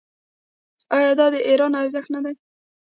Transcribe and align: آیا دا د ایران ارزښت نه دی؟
آیا 0.97 1.11
دا 1.19 1.27
د 1.33 1.35
ایران 1.49 1.73
ارزښت 1.81 2.09
نه 2.15 2.19
دی؟ 2.25 2.33